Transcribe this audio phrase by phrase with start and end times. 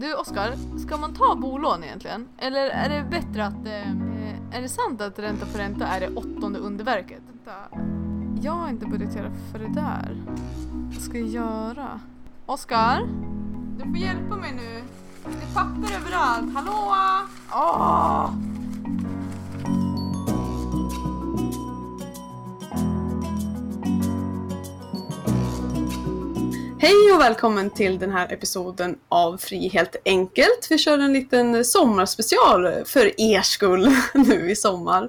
[0.00, 2.28] Du Oskar, ska man ta bolån egentligen?
[2.38, 3.66] Eller är det bättre att...
[3.66, 7.22] Eh, är det sant att ränta på ränta är det åttonde underverket?
[7.28, 7.78] Vänta.
[8.42, 10.22] Jag har inte budgeterat för det där.
[10.94, 12.00] Vad ska jag göra?
[12.46, 13.08] Oskar?
[13.78, 14.82] Du får hjälpa mig nu.
[15.24, 16.54] Det är papper överallt.
[16.54, 16.94] Hallå?
[17.52, 18.49] Åh!
[26.82, 30.66] Hej och välkommen till den här episoden av Fri helt enkelt.
[30.70, 35.08] Vi kör en liten sommarspecial för er skull nu i sommar.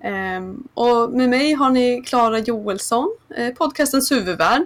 [0.00, 4.62] Ehm, och med mig har ni Klara Joelsson, eh, podcastens huvudvärd.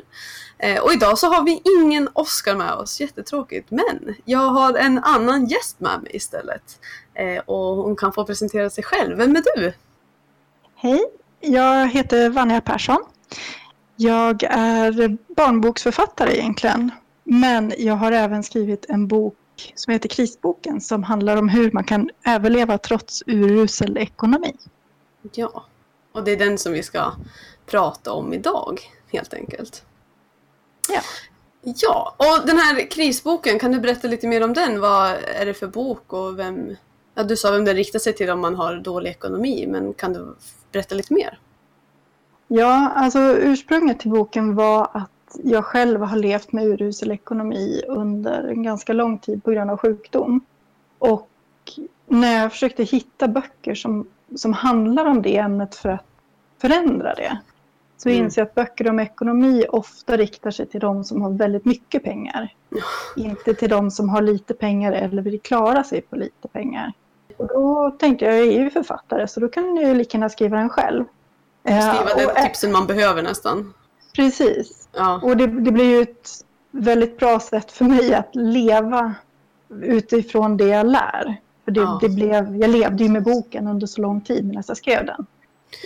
[0.58, 3.70] Eh, och idag så har vi ingen Oscar med oss, jättetråkigt.
[3.70, 6.80] Men jag har en annan gäst med mig istället.
[7.14, 9.16] Eh, och hon kan få presentera sig själv.
[9.16, 9.72] Vem är du?
[10.76, 11.04] Hej,
[11.40, 13.04] jag heter Vanja Persson.
[13.96, 16.90] Jag är barnboksförfattare egentligen.
[17.24, 19.34] Men jag har även skrivit en bok
[19.74, 24.56] som heter Krisboken som handlar om hur man kan överleva trots urusel ekonomi.
[25.32, 25.64] Ja,
[26.12, 27.12] och det är den som vi ska
[27.66, 28.80] prata om idag
[29.12, 29.84] helt enkelt.
[30.88, 31.00] Ja.
[31.62, 34.80] Ja, och den här krisboken, kan du berätta lite mer om den?
[34.80, 36.76] Vad är det för bok och vem...
[37.14, 40.12] Ja, du sa vem den riktar sig till om man har dålig ekonomi, men kan
[40.12, 40.36] du
[40.72, 41.38] berätta lite mer?
[42.48, 45.10] Ja, alltså ursprunget till boken var att
[45.42, 49.76] jag själv har levt med urusel ekonomi under en ganska lång tid på grund av
[49.76, 50.40] sjukdom.
[50.98, 51.28] Och
[52.06, 56.06] när jag försökte hitta böcker som, som handlar om det ämnet för att
[56.60, 57.38] förändra det
[57.96, 58.24] så mm.
[58.24, 62.04] inser jag att böcker om ekonomi ofta riktar sig till de som har väldigt mycket
[62.04, 62.54] pengar.
[63.16, 66.92] Inte till de som har lite pengar eller vill klara sig på lite pengar.
[67.36, 70.28] Och då tänkte jag, jag är ju författare så då kan jag ju lika gärna
[70.28, 71.04] skriva den själv.
[71.66, 73.72] Skriva de tipsen man behöver nästan.
[74.16, 74.88] Precis.
[74.92, 75.20] Ja.
[75.22, 76.28] Och det, det blir ju ett
[76.70, 79.14] väldigt bra sätt för mig att leva
[79.82, 81.36] utifrån det jag lär.
[81.64, 81.98] För det, Ja.
[82.02, 85.26] det blev, jag levde ju med boken under så lång tid medan jag skrev den.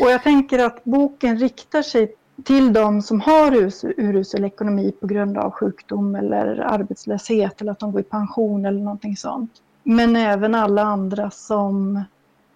[0.01, 2.15] Och jag tänker att boken riktar sig
[2.45, 7.79] till de som har us- urusel ekonomi på grund av sjukdom eller arbetslöshet eller att
[7.79, 9.51] de går i pension eller någonting sånt.
[9.83, 12.05] Men även alla andra som,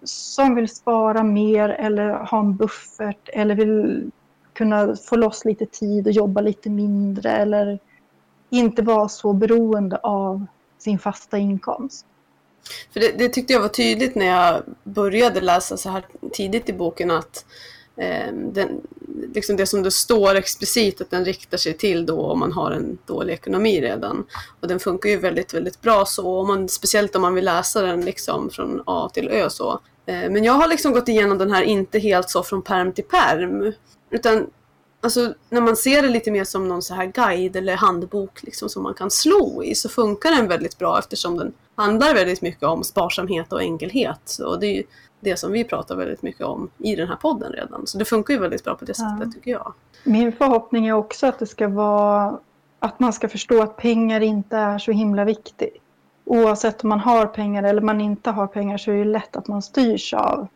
[0.05, 4.11] som vill spara mer eller ha en buffert eller vill
[4.53, 7.79] kunna få loss lite tid och jobba lite mindre eller
[8.49, 10.45] inte vara så beroende av
[10.77, 12.05] sin fasta inkomst.
[12.93, 16.73] För det, det tyckte jag var tydligt när jag började läsa så här tidigt i
[16.73, 17.45] boken att
[17.97, 18.81] eh, den,
[19.33, 22.71] liksom det som det står explicit att den riktar sig till då om man har
[22.71, 24.25] en dålig ekonomi redan.
[24.59, 27.81] Och den funkar ju väldigt, väldigt bra så, om man, speciellt om man vill läsa
[27.81, 29.79] den liksom från A till Ö så.
[30.05, 33.03] Eh, men jag har liksom gått igenom den här inte helt så från perm till
[33.03, 33.73] perm.
[34.09, 34.47] Utan
[35.01, 38.69] alltså, när man ser det lite mer som någon så här guide eller handbok liksom,
[38.69, 42.63] som man kan slå i så funkar den väldigt bra eftersom den handlar väldigt mycket
[42.63, 44.37] om sparsamhet och enkelhet.
[44.45, 44.83] Och det är ju
[45.19, 47.87] det som vi pratar väldigt mycket om i den här podden redan.
[47.87, 49.17] Så det funkar ju väldigt bra på det Ja.
[49.17, 49.73] sättet tycker jag.
[50.03, 52.39] Min förhoppning är också att det ska vara
[52.79, 55.81] att man ska förstå att pengar inte är så himla viktigt.
[56.25, 59.47] Oavsett om man har pengar eller man inte har pengar så är det lätt att
[59.47, 60.47] man styrs av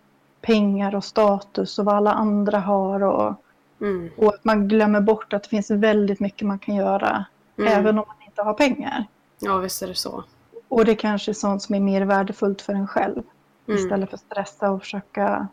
[0.41, 3.33] pengar och status och vad alla andra har och,
[3.81, 4.09] Mm.
[4.17, 7.25] och att man glömmer bort att det finns väldigt mycket man kan göra
[7.57, 7.73] Mm.
[7.73, 9.05] även om man inte har pengar.
[9.39, 10.23] Ja, visst är det så.
[10.67, 13.23] Och det kanske är sånt som är mer värdefullt för en själv
[13.67, 13.79] Mm.
[13.79, 15.47] istället för att stressa och försöka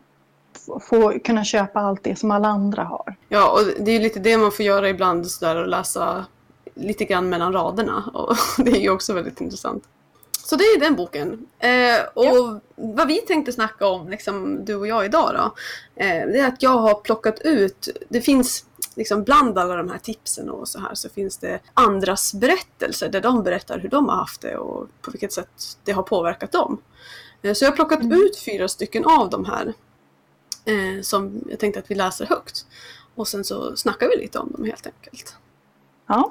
[0.89, 3.15] få, kunna köpa allt det som alla andra har.
[3.29, 6.25] Ja, och det är ju lite det man får göra ibland sådär och läsa
[6.75, 8.03] lite grann mellan raderna.
[8.13, 9.83] Och det är ju också väldigt intressant.
[10.47, 11.47] Så det är den boken.
[11.59, 15.55] Eh, och vad vi tänkte snacka om, liksom, du och jag idag då,
[16.03, 18.65] eh, det är att jag har plockat ut, det finns
[18.95, 23.21] liksom bland alla de här tipsen och så här så finns det andras berättelser där
[23.21, 26.81] de berättar hur de har haft det och på vilket sätt det har påverkat dem.
[27.41, 28.21] Eh, så jag har plockat Mm.
[28.21, 29.73] ut fyra stycken av de här
[30.65, 32.65] eh, som jag tänkte att vi läser högt.
[33.15, 35.35] Och sen så snackar vi lite om dem helt enkelt.
[36.07, 36.29] Ja,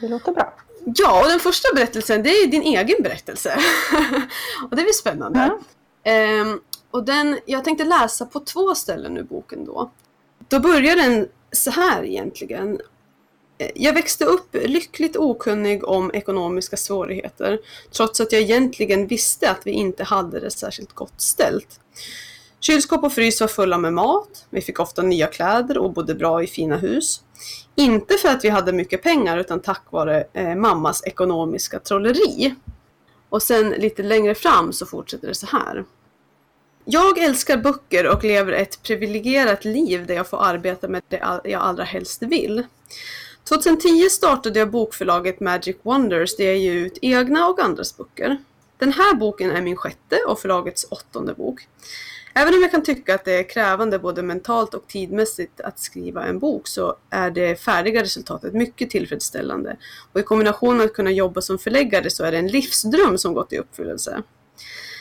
[0.00, 0.54] det låter bra.
[0.96, 3.58] Ja, och den första berättelsen det är din egen berättelse.
[4.70, 5.38] och det blir spännande.
[6.02, 6.10] Ja.
[6.10, 9.90] Ehm, och den, jag tänkte läsa på två ställen ur boken då.
[10.48, 12.80] Då börjar den så här egentligen.
[13.58, 17.58] Eh, Jag växte upp lyckligt okunnig om ekonomiska svårigheter
[17.92, 21.80] trots att jag egentligen visste att vi inte hade det särskilt gott ställt.
[22.60, 26.42] Kylskåp och frys var fulla med mat, vi fick ofta nya kläder och bodde bra
[26.42, 27.22] i fina hus.
[27.74, 32.54] Inte för att vi hade mycket pengar utan tack vare eh, mammas ekonomiska trolleri.
[33.28, 35.84] Och sen lite längre fram så fortsätter det så här.
[36.84, 41.62] Jag älskar böcker och lever ett privilegierat liv där jag får arbeta med det jag
[41.62, 42.66] allra helst vill.
[43.44, 48.36] 2010 startade jag bokförlaget Magic Wonders där jag ger ut egna och andras böcker.
[48.78, 51.68] Den här boken är min sjätte och förlagets åttonde bok.
[52.34, 56.24] Även om jag kan tycka att det är krävande både mentalt och tidmässigt att skriva
[56.24, 59.76] en bok så är det färdiga resultatet mycket tillfredsställande.
[60.12, 63.34] Och i kombination med att kunna jobba som förläggare så är det en livsdröm som
[63.34, 64.22] gått i uppfyllelse.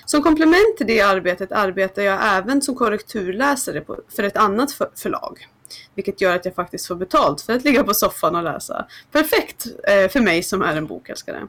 [0.06, 3.84] Som komplement till det arbetet arbetar jag även som korrekturläsare
[4.16, 5.48] för ett annat förlag.
[5.96, 8.88] Vilket gör att jag faktiskt får betalt för att ligga på soffan och läsa.
[9.12, 11.48] Perfekt eh, för mig som är en bokälskare.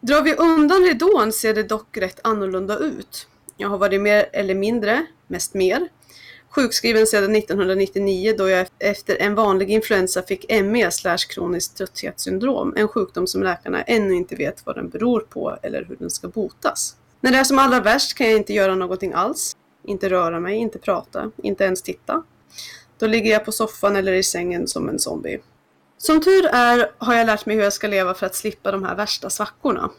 [0.00, 3.26] Drar vi undan ridån ser det dock rätt annorlunda ut.
[3.62, 5.88] Jag har varit mer eller mindre, mest mer,
[6.50, 12.88] sjukskriven sedan 1999 då jag efter en vanlig influensa fick ME slash kroniskt trötthetssyndrom, en
[12.88, 16.96] sjukdom som läkarna ännu inte vet vad den beror på eller hur den ska botas.
[17.20, 19.56] När det är som allra värst kan jag inte göra någonting alls.
[19.84, 22.22] Inte röra mig, inte prata, inte ens titta.
[22.98, 25.38] Då ligger jag på soffan eller i sängen som en zombie.
[25.98, 28.84] Som tur är har jag lärt mig hur jag ska leva för att slippa de
[28.84, 29.90] här värsta svackorna.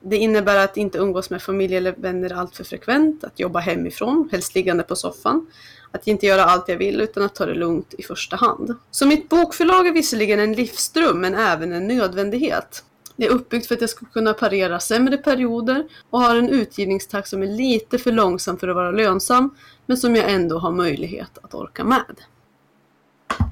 [0.00, 4.54] Det innebär att inte umgås med familj eller vänner alltför frekvent, att jobba hemifrån, helst
[4.54, 5.46] liggande på soffan,
[5.92, 8.74] att inte göra allt jag vill utan att ta det lugnt i första hand.
[8.90, 12.84] Så mitt bokförlag är visserligen en livsdröm men även en nödvändighet.
[13.16, 17.28] Det är uppbyggt för att jag ska kunna parera sämre perioder och har en utgivningstakt
[17.28, 19.56] som är lite för långsam för att vara lönsam
[19.86, 22.20] men som jag ändå har möjlighet att orka med.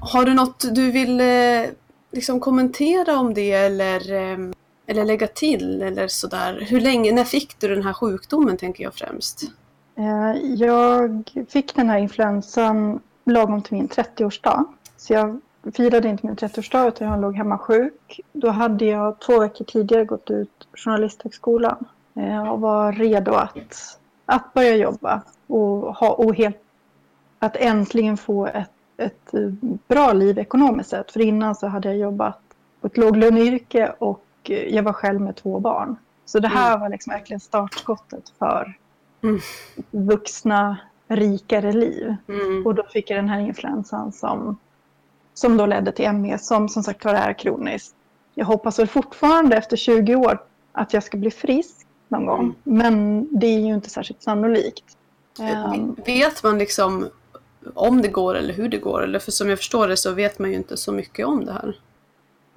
[0.01, 1.69] Har du något du vill eh,
[2.11, 4.37] liksom kommentera om det eller, eh,
[4.87, 6.65] eller lägga till eller sådär?
[6.69, 9.43] Hur länge, när fick du den här sjukdomen tänker jag främst?
[9.95, 14.65] Eh, jag fick den här influensan lagom till min 30-årsdag.
[14.97, 15.41] Så jag
[15.73, 18.19] firade inte min 30-årsdag utan jag låg hemma sjuk.
[18.33, 21.85] Då hade jag två veckor tidigare gått ut Journalisthögskolan
[22.15, 26.61] eh, och var redo att, att börja jobba och, ha, och helt,
[27.39, 29.31] att äntligen få ett ett
[29.87, 31.11] bra liv ekonomiskt sett.
[31.11, 32.39] För innan så hade jag jobbat
[32.81, 35.95] på ett låglöneyrke och jag var själv med två barn.
[36.25, 36.79] Så det här mm.
[36.79, 38.77] var liksom verkligen startskottet för
[39.23, 39.39] mm.
[39.91, 40.77] vuxna,
[41.07, 42.15] rikare liv.
[42.27, 42.67] Mm.
[42.67, 44.57] Och då fick jag den här influensan som,
[45.33, 47.95] som då ledde till ME som som sagt var är kroniskt.
[48.33, 50.39] Jag hoppas väl fortfarande efter 20 år
[50.71, 52.39] att jag ska bli frisk någon gång.
[52.39, 52.55] Mm.
[52.63, 54.97] Men det är ju inte särskilt sannolikt.
[55.39, 57.09] Um, vet man liksom
[57.73, 59.03] om det går eller hur det går.
[59.03, 61.53] Eller för som jag förstår det så vet man ju inte så mycket om det
[61.53, 61.75] här.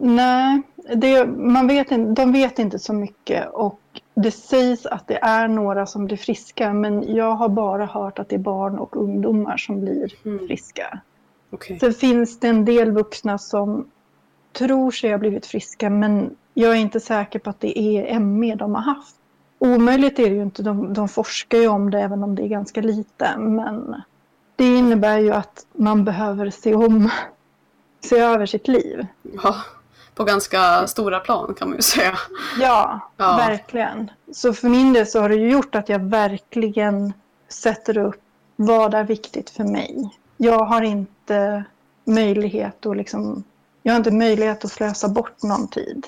[0.02, 0.62] Nej,
[0.94, 3.80] det, man vet, de vet inte så mycket och
[4.14, 8.28] det sägs att det är några som blir friska men jag har bara hört att
[8.28, 10.46] det är barn och ungdomar som blir mm.
[10.46, 11.00] friska.
[11.50, 11.78] Okay.
[11.78, 13.90] Sen finns det en del vuxna som
[14.52, 18.54] tror sig ha blivit friska men jag är inte säker på att det är ME
[18.54, 19.16] de har haft.
[19.58, 22.48] Omöjligt är det ju inte, de, de forskar ju om det även om det är
[22.48, 24.02] ganska lite men
[24.56, 27.10] det innebär ju att man behöver se om,
[28.00, 29.06] se över sitt liv.
[29.42, 29.54] Ja,
[30.20, 32.18] på ganska stora plan kan man ju säga.
[32.60, 34.10] Ja, ja, verkligen.
[34.32, 37.12] Så för min del så har det ju gjort att jag verkligen
[37.48, 38.20] sätter upp
[38.56, 40.18] vad är viktigt för mig.
[40.36, 41.64] Jag har inte
[42.04, 43.44] möjlighet att liksom,
[43.82, 46.06] jag har inte möjlighet att slösa bort någon tid.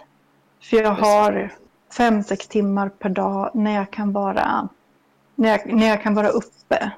[0.63, 1.55] För jag har
[1.97, 4.69] fem, sex timmar per dag när jag kan vara,
[5.35, 6.93] när jag, när jag kan vara uppe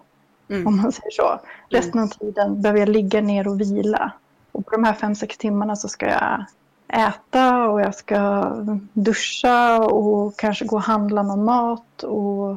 [0.48, 0.66] Mm.
[0.66, 1.40] Om man säger så.
[1.68, 4.12] Resten av tiden behöver jag ligga ner och vila.
[4.52, 6.44] Och på de här fem sex timmarna så ska jag
[6.94, 8.50] äta och jag ska
[8.92, 12.56] duscha och kanske gå och handla någon mat och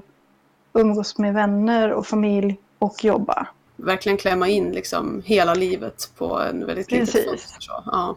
[0.73, 3.47] umgås med vänner och familj och jobba.
[3.75, 7.57] Verkligen klämma in liksom hela livet på en väldigt liten fot.
[7.85, 8.15] Ja.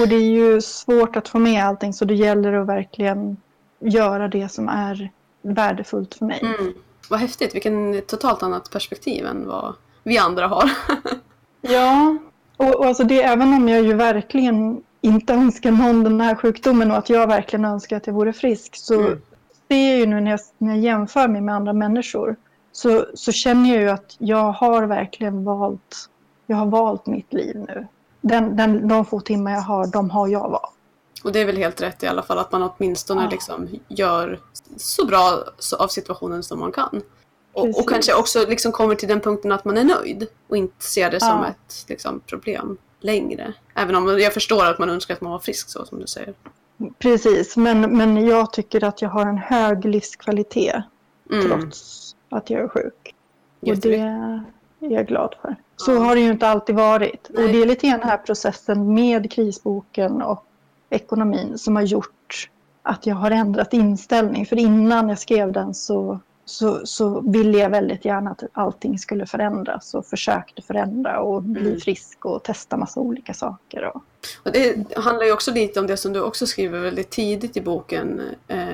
[0.00, 3.36] Och det är ju svårt att få med allting så det gäller att verkligen
[3.78, 5.10] göra det som är
[5.42, 6.40] värdefullt för mig.
[6.42, 6.74] Mm.
[7.10, 10.70] Vad häftigt, vilken totalt annat perspektiv än vad vi andra har.
[11.60, 12.18] ja,
[12.56, 16.90] och, och alltså det, även om jag ju verkligen inte önskar någon den här sjukdomen
[16.90, 19.20] och att jag verkligen önskar att jag vore frisk så mm.
[19.68, 22.36] ser jag ju nu när jag, när jag jämför mig med andra människor
[22.72, 26.08] så, så känner jag ju att jag har verkligen valt,
[26.46, 27.86] jag har valt mitt liv nu.
[28.20, 30.72] Den, den, de få timmar jag har, de har jag valt.
[31.24, 33.30] Och det är väl helt rätt i alla fall att man åtminstone ja.
[33.30, 34.40] liksom gör
[34.76, 35.44] så bra
[35.78, 37.02] av situationen som man kan.
[37.52, 40.84] Och, och, kanske också liksom kommer till den punkten att man är nöjd och inte
[40.84, 43.52] ser det som ett liksom, problem längre.
[43.74, 46.34] Även om jag förstår att man önskar att man var frisk så som du säger.
[46.98, 50.82] Precis, men, men jag tycker att jag har en hög livskvalitet
[51.30, 51.46] mm.
[51.46, 53.14] trots att jag är sjuk.
[53.60, 54.44] Och det är
[54.78, 55.56] jag glad för.
[55.76, 55.98] Så ja.
[55.98, 57.30] har det ju inte alltid varit.
[57.30, 57.44] Nej.
[57.44, 60.44] Och det är lite grann den här processen med krisboken och
[60.90, 62.50] ekonomin som har gjort
[62.82, 64.46] att jag har ändrat inställning.
[64.46, 69.26] För innan jag skrev den så, så, så ville jag väldigt gärna att allting skulle
[69.26, 71.80] förändras och försökte förändra och bli mm.
[71.80, 73.84] frisk och testa massa olika saker.
[73.94, 74.02] Och
[74.42, 77.60] Och det handlar ju också lite om det som du också skriver väldigt tidigt i
[77.60, 78.68] boken eh,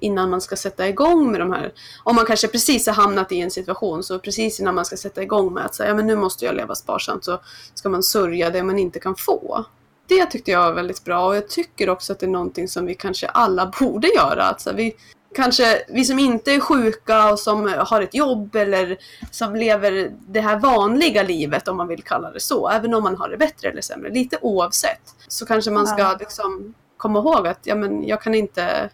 [0.00, 1.72] innan man ska sätta igång med de här.
[2.02, 5.22] Om man kanske precis har hamnat i en situation så precis innan man ska sätta
[5.22, 7.40] igång med att säga ja, men nu måste jag leva sparsamt så
[7.74, 9.64] ska man sörja det man inte kan få.
[10.06, 12.86] Det tyckte jag var väldigt bra och jag tycker också att det är någonting som
[12.86, 14.42] vi kanske alla borde göra.
[14.42, 14.94] Att så vi,
[15.34, 18.96] kanske vi som inte är sjuka och som har ett jobb eller
[19.30, 23.16] som lever det här vanliga livet om man vill kalla det så, även om man
[23.16, 27.60] har det bättre eller sämre, lite oavsett, så kanske man ska liksom komma ihåg att
[27.62, 28.90] ja, men jag kan inte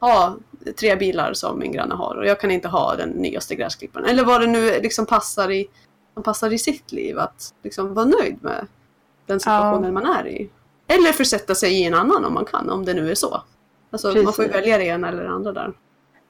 [0.00, 0.36] ha
[0.80, 4.24] tre bilar som min granne har och jag kan inte ha den nyaste gräsklipparen eller
[4.24, 5.68] vad det nu liksom passar i,
[6.14, 8.66] man passar i sitt liv att liksom vara nöjd med
[9.26, 10.50] den situationen man är i.
[10.86, 13.42] Eller försätta sig i en annan om man kan, om det nu är så.
[13.90, 15.72] Alltså man får välja det ena eller det andra där.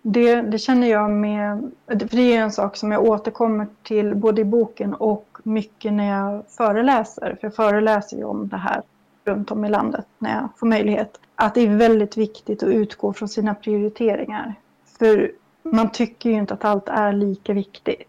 [0.03, 4.41] Det, det, känner jag med, för det är en sak som jag återkommer till både
[4.41, 7.37] i boken och mycket när jag föreläser.
[7.41, 8.83] För jag föreläser ju om det här
[9.25, 11.21] runt om i landet när jag får möjlighet.
[11.35, 14.55] Att det är väldigt viktigt att utgå från sina prioriteringar.
[14.99, 15.33] För
[15.63, 18.09] man tycker ju inte att allt är lika viktigt.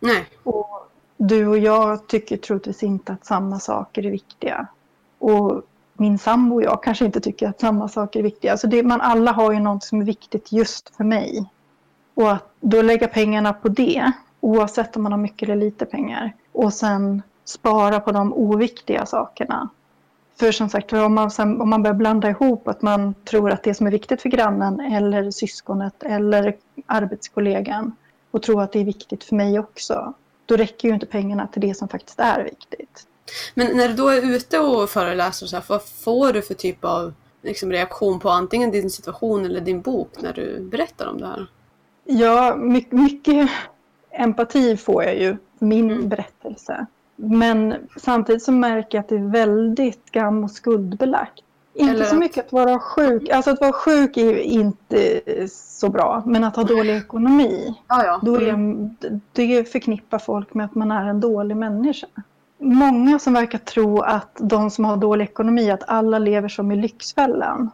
[0.00, 0.26] Nej.
[0.42, 4.66] Och du och jag tycker troligtvis inte att samma saker är viktiga.
[5.18, 5.62] Och
[5.94, 8.52] min sambo och jag kanske inte tycker att samma saker är viktiga.
[8.52, 11.50] Alltså det, man alla har ju något som är viktigt just för mig.
[12.14, 16.32] Och att då lägga pengarna på det, oavsett om man har mycket eller lite pengar.
[16.52, 19.68] Och sen spara på de oviktiga sakerna.
[20.38, 23.74] För som sagt, om man, om man börjar blanda ihop att man tror att det
[23.74, 26.56] som är viktigt för grannen eller syskonet eller
[26.86, 27.96] arbetskollegan
[28.30, 30.14] och tror att det är viktigt för mig också,
[30.46, 33.06] då räcker ju inte pengarna till det som faktiskt är viktigt.
[33.54, 36.84] Men när du då är ute och föreläser, så här, vad får du för typ
[36.84, 41.26] av liksom, reaktion på antingen din situation eller din bok när du berättar om det
[41.26, 41.46] här?
[42.04, 43.50] Ja, mycket, mycket
[44.10, 46.08] empati får jag ju för min mm.
[46.08, 46.86] berättelse.
[47.16, 51.40] Men samtidigt så märker jag att det är väldigt skam och skuldbelagt.
[51.74, 53.28] Inte så mycket att vara sjuk.
[53.28, 56.22] Alltså att vara sjuk är ju inte så bra.
[56.26, 57.74] Men att ha dålig ekonomi.
[57.88, 58.20] Ja, ja.
[58.22, 58.96] Då är, mm.
[59.32, 62.06] det förknippar folk med att man är en dålig människa
[62.62, 66.76] många som verkar tro att de som har dålig ekonomi, att alla lever som i
[66.76, 67.70] Lyxfällan.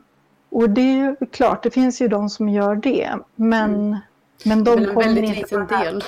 [0.50, 3.10] Och det är ju klart, det finns ju de som gör det.
[3.34, 3.98] Men, mm.
[4.44, 6.04] men de kommer väldigt inte på del.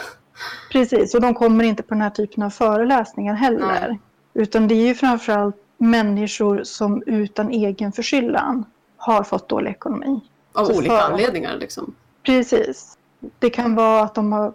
[0.73, 3.89] Precis, och de kommer inte på den här typen av föreläsningar heller.
[3.89, 4.01] Nej.
[4.35, 8.65] Utan det är ju framförallt människor som utan egen förskyllan
[8.97, 10.21] har fått dålig ekonomi.
[10.53, 11.13] Av Så olika för...
[11.13, 11.95] anledningar liksom?
[12.23, 12.99] Precis.
[13.39, 14.53] Det kan vara att de har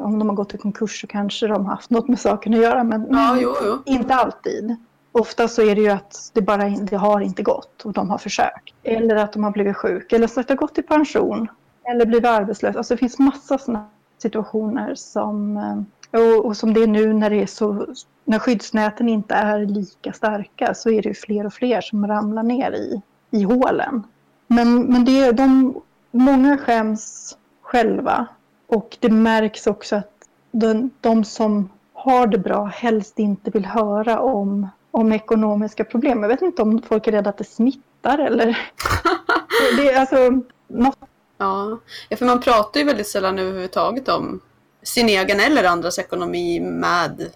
[0.00, 2.60] om de har gått i konkurs så kanske de har haft något med saken att
[2.60, 2.84] göra.
[2.84, 3.78] Men, ja, jo, jo.
[3.84, 4.76] inte alltid.
[5.12, 8.18] Ofta så är det ju att det bara det har inte gått och de har
[8.18, 8.74] försökt.
[8.82, 11.48] Eller att de har blivit sjuka eller så att de har gått i pension.
[11.90, 12.78] Eller blivit arbetslösa.
[12.78, 17.30] Alltså det finns massa sådana situationer som eh, och, och, som det är nu när,
[17.30, 17.86] det är så,
[18.24, 22.72] när skyddsnäten inte är lika starka så är det fler och fler som ramlar ner
[22.72, 24.02] i, i hålen.
[24.46, 25.74] Men, men det, de,
[26.10, 28.26] många skäms själva
[28.74, 30.10] och det märks också att
[30.52, 36.22] de, de som har det bra helst inte vill höra om, om ekonomiska problem.
[36.22, 38.46] Jag vet inte om folk är rädda att det smittar eller...
[39.76, 40.98] det är alltså något...
[41.38, 41.78] Ja.
[42.08, 44.40] ja, för man pratar ju väldigt sällan överhuvudtaget om
[44.82, 47.30] sin egen eller andras ekonomi med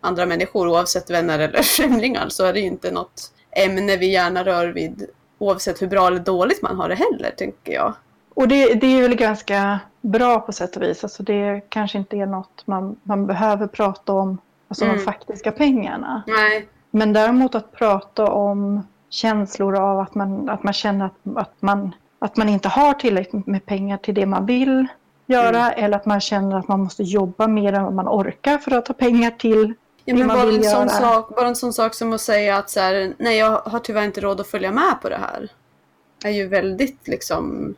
[0.00, 4.44] andra människor, oavsett vänner eller främlingar, så är det ju inte något ämne vi gärna
[4.44, 5.06] rör vid,
[5.38, 7.94] oavsett hur bra eller dåligt man har det heller, tänker jag.
[8.34, 11.04] Och det, det är väl ganska bra på sätt och vis.
[11.04, 14.96] Alltså det kanske inte är något man, man behöver prata om, alltså mm.
[14.96, 16.22] de faktiska pengarna.
[16.26, 16.68] Nej.
[16.90, 21.94] Men däremot att prata om känslor av att man, att man känner att, att, man,
[22.18, 24.86] att man inte har tillräckligt med pengar till det man vill
[25.26, 25.84] göra mm.
[25.84, 28.88] eller att man känner att man måste jobba mer än vad man orkar för att
[28.88, 32.20] ha pengar till ja, men bara, en sån sak, bara en sån sak som att
[32.20, 35.16] säga att så här, nej jag har tyvärr inte råd att följa med på det
[35.16, 35.48] här.
[36.24, 37.74] är ju väldigt liksom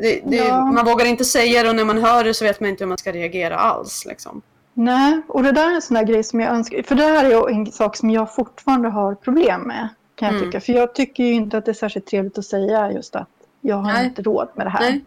[0.00, 0.64] det, det, ja.
[0.64, 2.88] Man vågar inte säga det och när man hör det så vet man inte hur
[2.88, 4.06] man ska reagera alls.
[4.06, 4.42] Liksom.
[4.74, 6.82] Nej, och det där är en sån där grej som jag önskar.
[6.82, 9.88] För det här är en sak som jag fortfarande har problem med.
[10.14, 10.46] Kan jag mm.
[10.50, 10.60] tycka.
[10.60, 13.28] För jag tycker ju inte att det är särskilt trevligt att säga just att
[13.60, 14.06] jag har nej.
[14.06, 14.80] inte råd med det här.
[14.80, 15.04] Nej.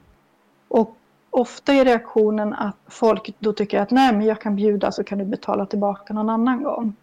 [0.67, 0.97] Och
[1.29, 5.17] ofta är reaktionen att folk då tycker att nej men jag kan bjuda så kan
[5.17, 6.95] du betala tillbaka någon annan gång.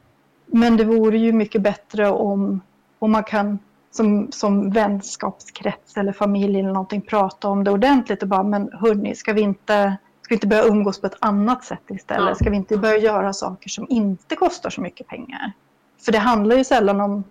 [0.46, 2.60] Men det vore ju mycket bättre om,
[2.98, 3.58] om man kan
[3.90, 9.14] som, som vänskapskrets eller familj eller någonting prata om det ordentligt och bara men hörni,
[9.14, 12.36] ska vi inte, ska vi inte börja umgås på ett annat sätt istället?
[12.36, 15.52] Ska vi inte börja göra saker som inte kostar så mycket pengar?
[16.00, 17.24] För det handlar ju sällan om,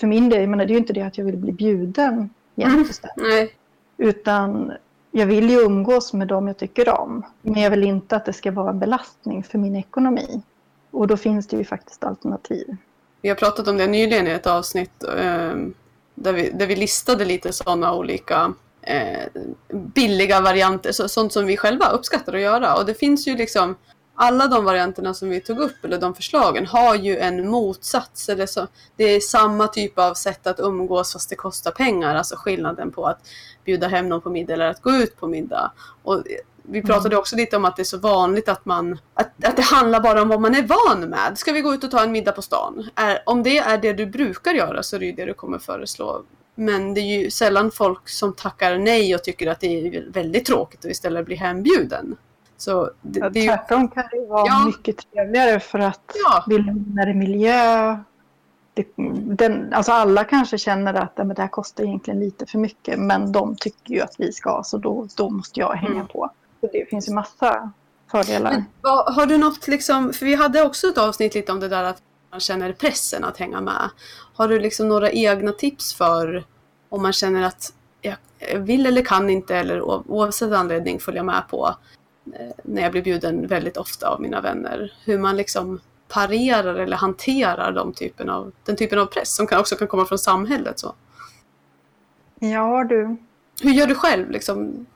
[0.00, 3.18] för min del, men det är ju inte det att jag vill bli bjuden jätteständigt.
[3.18, 3.48] Mm.
[3.96, 4.72] Utan
[5.10, 7.22] jag vill ju umgås med dem jag tycker om.
[7.42, 10.42] Men jag vill inte att det ska vara en belastning för min ekonomi.
[10.90, 12.76] Och då finns det ju faktiskt alternativ.
[13.20, 15.54] vi har pratat om det nyligen i ett avsnitt eh,
[16.16, 19.42] där, vi, där vi listade lite sådana olika eh,
[19.72, 22.74] billiga varianter, så, sånt som vi själva uppskattar att göra.
[22.74, 23.76] Och det finns ju liksom
[24.14, 28.28] alla de varianterna som vi tog upp, eller de förslagen, har ju en motsats.
[28.28, 32.14] Eller så, det är samma typ av sätt att umgås fast det kostar pengar.
[32.14, 33.18] Alltså skillnaden på att
[33.64, 35.72] bjuda hem någon på middag eller att gå ut på middag.
[36.02, 36.24] Och
[36.68, 37.18] vi pratade mm.
[37.18, 40.22] också lite om att det är så vanligt att man att, att det handlar bara
[40.22, 41.38] om vad man är van med.
[41.38, 42.88] Ska vi gå ut och ta en middag på stan?
[42.94, 45.58] Är, om det är det du brukar göra så är det ju det du kommer
[45.58, 46.22] föreslå.
[46.54, 50.46] Men det är ju sällan folk som tackar nej och tycker att det är väldigt
[50.46, 52.16] tråkigt och istället blir hembjuden.
[52.56, 54.66] Så det, ja, det är tvärtom kan det vara ja.
[54.66, 56.44] mycket trevligare för att ja.
[56.46, 57.96] det är lugnare miljö.
[58.74, 58.86] Det,
[59.36, 63.32] den, alltså alla kanske känner att men det här kostar egentligen lite för mycket men
[63.32, 66.06] de tycker ju att vi ska så då, då måste jag hänga mm.
[66.06, 66.30] på.
[66.66, 67.72] Så det finns ju massa
[68.10, 68.50] fördelar.
[68.50, 68.64] Men,
[69.14, 72.02] har du något liksom, för vi hade också ett avsnitt lite om det där att
[72.30, 73.90] man känner pressen att hänga med.
[74.34, 76.44] Har du liksom några egna tips för
[76.88, 77.72] om man känner att
[78.52, 81.74] jag vill eller kan inte eller oavsett anledning följa med på
[82.34, 84.92] Eh, när jag blir bjuden väldigt ofta av mina vänner.
[85.04, 89.60] Hur man liksom parerar eller hanterar de typen av, den typen av press som kan,
[89.60, 90.78] också kan komma från samhället.
[90.78, 90.94] Så.
[92.38, 93.16] Ja du.
[93.62, 94.30] Hur gör du själv?
[94.30, 94.86] Liksom?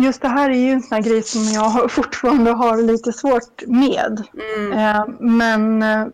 [0.00, 3.66] Just det här är ju en sån här grej som jag fortfarande har lite svårt
[3.66, 4.24] med.
[4.56, 4.72] Mm.
[4.72, 6.06] Eh, men eh,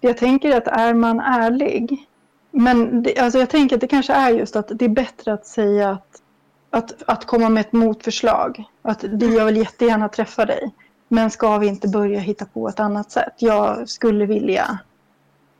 [0.00, 2.06] jag tänker att är man ärlig
[2.50, 5.46] men det, alltså jag tänker att det kanske är just att det är bättre att
[5.46, 6.22] säga att
[6.70, 8.64] att, att komma med ett motförslag.
[8.82, 10.74] Att det, jag vill jättegärna träffa dig.
[11.08, 13.34] Men ska vi inte börja hitta på ett annat sätt?
[13.38, 14.78] Jag skulle vilja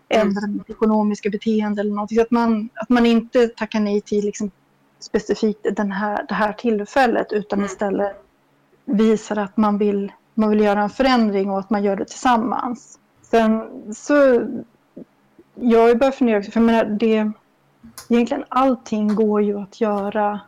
[0.08, 0.56] ändra mm.
[0.56, 2.18] mitt ekonomiska beteende eller något.
[2.20, 4.50] Att man, att man inte tackar nej till liksom
[5.06, 7.66] specifikt den här, det här tillfället utan mm.
[7.66, 8.22] istället
[8.84, 12.98] visar att man vill, man vill göra en förändring och att man gör det tillsammans.
[13.22, 14.14] Sen så,
[15.54, 17.32] jag har börjat fundera också, för jag menar, det,
[18.08, 20.40] egentligen allting går ju att göra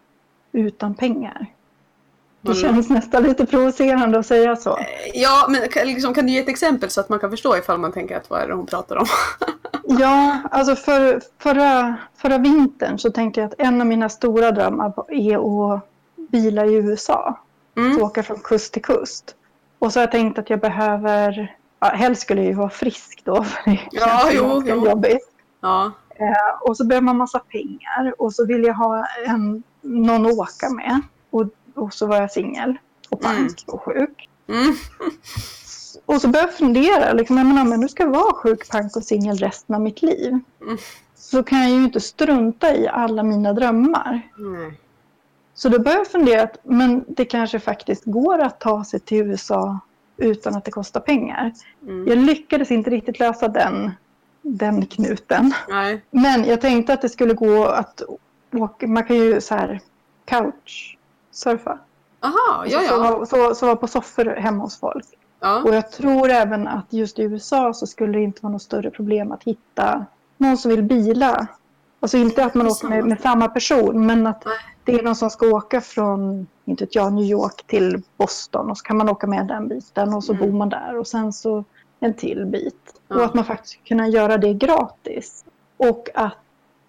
[0.53, 1.47] utan pengar.
[2.41, 2.61] Det mm.
[2.61, 4.79] känns nästan lite provocerande att säga så.
[5.15, 7.93] Ja, men liksom, kan du ge ett exempel så att man kan förstå ifall man
[7.93, 9.07] tänker att vad är det hon pratar om?
[9.99, 14.93] ja, alltså för, förra, förra vintern så tänkte jag att en av mina stora drömmar
[15.09, 15.81] är att
[16.31, 17.41] bila i USA.
[17.77, 17.97] Mm.
[17.97, 19.35] Att åka från kust till kust.
[19.79, 23.23] Och så har jag tänkt att jag behöver, ja, helst skulle jag ju vara frisk
[23.25, 24.87] då, för det ja, känns jo, jo.
[24.87, 25.29] jobbigt.
[25.61, 25.93] Ja.
[26.11, 30.33] Eh, och så behöver man massa pengar och så vill jag ha en någon att
[30.33, 31.01] åka med.
[31.31, 31.45] Och,
[31.79, 32.79] och så var jag singel
[33.11, 33.55] och pank mm.
[33.67, 34.29] och sjuk.
[34.49, 34.75] Mm.
[36.07, 38.97] och så började jag fundera, liksom, jag menar, men nu ska jag vara sjuk, pank
[38.97, 40.39] och singel resten av mitt liv.
[40.63, 40.79] Mm.
[41.15, 44.23] Så kan jag ju inte strunta i alla mina drömmar.
[45.55, 49.27] Så då började jag fundera att men det kanske faktiskt går att ta sig till
[49.27, 49.79] USA
[50.17, 51.53] utan att det kostar pengar.
[51.83, 52.09] Mm.
[52.09, 53.91] Jag lyckades inte riktigt lösa den,
[54.43, 55.53] den knuten.
[55.69, 56.03] Nej.
[56.11, 58.03] Men jag tänkte att det skulle gå att
[58.53, 59.81] och man kan ju så här
[61.45, 61.79] couchsurfa.
[62.21, 63.27] Aha, ja, ja.
[63.27, 65.07] Så, så, så, på soffor hemma hos folk.
[65.41, 65.63] Ja.
[65.63, 68.91] Och jag tror även att just i USA så skulle det inte vara något större
[68.91, 71.47] problem att hitta någon som vill bila.
[72.01, 74.55] Alltså inte att man åker med, med samma person, men att Nej.
[74.85, 78.79] det är någon som ska åka från, inte vet jag, New York till Boston och
[78.79, 80.47] så kan man åka med den biten och så mm.
[80.47, 81.65] bor man där och sen så
[82.01, 83.01] en till bit.
[83.09, 83.17] Ja.
[83.17, 85.45] Och att man faktiskt kan göra det gratis.
[85.77, 86.39] Och att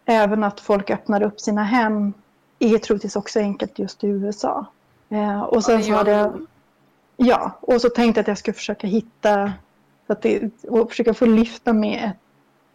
[0.06, 2.14] även att folk öppnar upp sina hem
[2.60, 4.65] är troligtvis också enkelt just i USA.
[5.10, 6.48] Eh, och sen så hade jag,
[7.17, 9.54] ja, och så tänkte jag att jag skulle försöka hitta
[10.08, 12.17] att det, och försöka få lyfta med ett,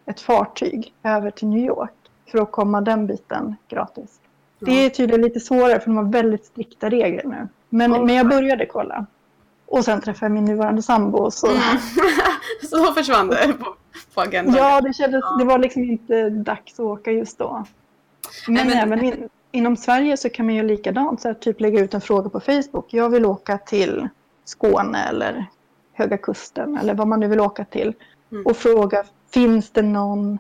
[0.07, 1.91] ett fartyg över till New York
[2.31, 4.21] för att komma den biten gratis.
[4.59, 4.67] Ja.
[4.67, 7.49] Det är tydligen lite svårare för de har väldigt strikta regler nu.
[7.69, 8.05] Men, okay.
[8.05, 9.07] men jag började kolla.
[9.67, 11.31] Och sen träffade jag min nuvarande sambo.
[11.31, 11.61] Så, mm.
[12.71, 13.75] så försvann det på,
[14.15, 14.55] på agendan?
[14.55, 17.65] Ja, det, kändes, det var liksom inte dags att åka just då.
[18.47, 18.93] Men, Nej, men...
[18.93, 21.21] även in, inom Sverige så kan man göra likadant.
[21.21, 22.87] Så här, typ lägga ut en fråga på Facebook.
[22.95, 24.09] Jag vill åka till
[24.45, 25.47] Skåne eller
[25.93, 27.95] Höga Kusten eller vad man nu vill åka till.
[28.33, 28.47] Mm.
[28.47, 30.39] Och fråga, finns det någon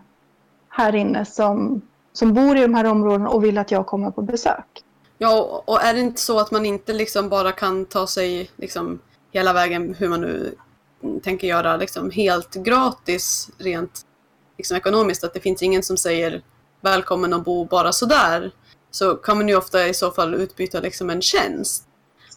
[0.68, 4.22] här inne som, som bor i de här områdena och vill att jag kommer på
[4.22, 4.82] besök?
[5.18, 8.98] Ja, och är det inte så att man inte liksom bara kan ta sig liksom
[9.32, 10.54] hela vägen hur man nu
[11.22, 14.06] tänker göra liksom helt gratis rent
[14.56, 15.24] liksom ekonomiskt.
[15.24, 16.42] Att det finns ingen som säger
[16.80, 18.50] välkommen att bo bara sådär.
[18.94, 21.86] Så kan man ju ofta i så fall utbyta liksom en tjänst.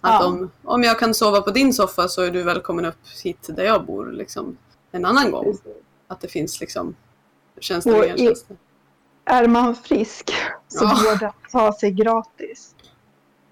[0.02, 0.26] Att ja.
[0.26, 3.63] om, om jag kan sova på din soffa så är du välkommen upp hit där
[3.63, 4.58] jag bor liksom,
[4.91, 5.58] en annan gång.
[6.08, 6.96] Att det finns liksom
[7.60, 8.58] tjänster och tjänster.
[9.26, 10.34] Är man frisk
[10.67, 11.00] så ja.
[11.04, 12.76] går det att ta sig gratis.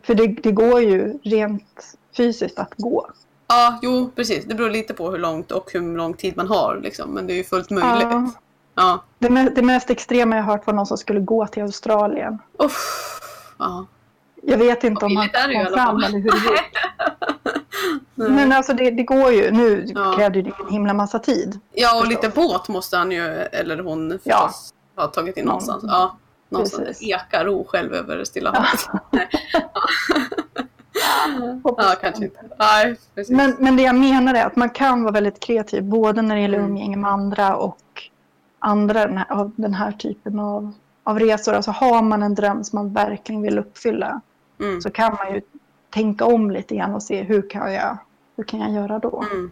[0.01, 3.09] För det, det går ju rent fysiskt att gå.
[3.09, 3.13] Ja,
[3.47, 4.45] Ja, jo precis.
[4.45, 6.79] Det beror lite på hur långt och hur lång tid man har.
[6.83, 7.09] Liksom.
[7.11, 8.07] Men det är ju fullt möjligt.
[8.11, 8.31] Ja.
[8.75, 9.03] Ja.
[9.19, 12.39] Det, me- det mest extrema jag hört var någon som skulle gå till Australien.
[12.59, 13.19] Uff.
[13.59, 13.85] Ja.
[14.43, 16.75] Jag vet inte om han kom fram eller hur det gick.
[18.31, 19.51] Men alltså det, det går ju.
[19.51, 20.13] Nu Ja.
[20.17, 21.59] krävde det en himla massa tid.
[21.73, 25.01] ja, och lite båt måste han ju, eller hon förstås, Ja.
[25.01, 25.83] ha tagit in Någon- någonstans.
[25.87, 26.17] Ja,
[26.49, 26.87] någonstans.
[26.87, 27.09] Precis.
[27.09, 28.87] Eka ro själv över Stilla havet.
[31.63, 32.39] Ja, kanske inte.
[32.59, 32.95] Nej.
[33.29, 36.41] Men, men det jag menar är att man kan vara väldigt kreativ både när det
[36.41, 36.69] gäller Mm.
[36.71, 37.77] umgänge med andra och
[38.65, 40.73] andra den här, av den här typen av,
[41.03, 41.53] av resor.
[41.53, 44.21] Alltså har man en dröm som man verkligen vill uppfylla
[44.59, 44.81] Mm.
[44.81, 45.41] så kan man ju
[45.93, 47.97] tänka om lite grann och se hur kan jag,
[48.37, 49.23] hur kan jag göra då?
[49.31, 49.51] Mm.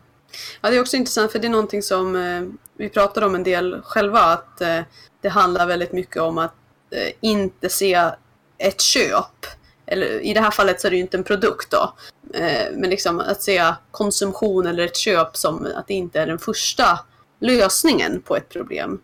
[0.62, 2.42] Ja, det är också intressant för det är någonting som eh,
[2.78, 4.20] vi pratar om en del själva.
[4.20, 4.80] Att eh,
[5.22, 6.56] det handlar väldigt mycket om att
[6.90, 8.12] eh, inte se
[8.58, 9.46] ett köp.
[9.86, 11.94] Eller i det här fallet så är det ju inte en produkt då.
[12.34, 16.40] Eh, men liksom att se konsumtion eller ett köp som att det inte är den
[16.40, 17.00] första
[17.44, 19.02] lösningen på ett problem.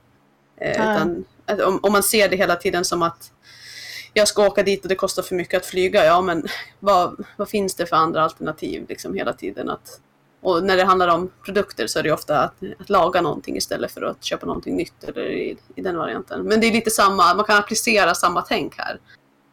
[0.57, 1.25] Eh, utan
[1.65, 3.31] om, om man ser det hela tiden som att
[4.13, 6.05] jag ska åka dit och det kostar för mycket att flyga.
[6.05, 6.47] Ja, men
[6.79, 9.69] vad, vad finns det för andra alternativ liksom hela tiden?
[9.69, 9.99] Att,
[10.41, 13.91] och när det handlar om produkter så är det ofta att, att laga någonting istället
[13.91, 16.43] för att köpa någonting nytt eller i, i den varianten.
[16.43, 18.99] Men det är lite samma, man kan applicera samma tänk här.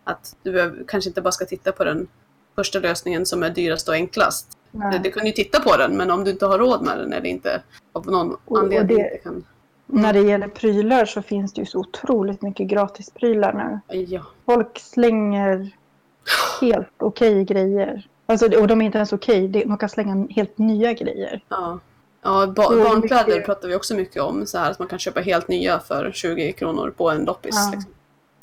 [0.05, 2.09] Att du behöver, kanske inte bara ska titta på den
[2.55, 4.56] första lösningen som är dyrast och enklast.
[4.79, 5.01] Nej.
[5.05, 7.27] Du kan ju titta på den, men om du inte har råd med den eller
[7.27, 7.63] inte
[7.93, 9.45] av någon Och- och anledning det- inte kan...
[9.89, 13.97] När det gäller prylar så finns det ju så otroligt mycket gratisprylar nu.
[14.01, 14.21] Ja.
[14.47, 15.71] Folk slänger
[16.61, 18.09] helt okej grejer.
[18.27, 21.45] Alltså, och de är inte ens okej, det- de kan slänga helt nya grejer.
[21.49, 21.79] Ja,
[22.23, 24.47] ja ba- Så barnkläder mycket- pratar vi också mycket om.
[24.47, 27.55] Så här att man kan köpa helt nya för 20 kronor på en loppis.
[27.57, 27.71] Ja.
[27.77, 27.93] Liksom.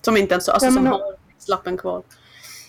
[0.02, 1.02] Som inte ens alltså, Ja, som men- har
[1.38, 2.02] slappen kvar.